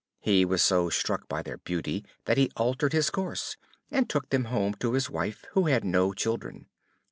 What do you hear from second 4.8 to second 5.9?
his wife, who had